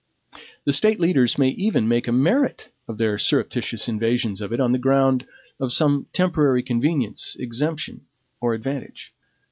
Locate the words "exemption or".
7.37-8.55